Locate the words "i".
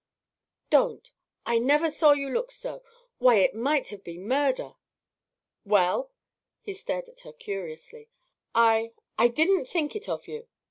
1.45-1.59, 8.55-8.93, 9.19-9.27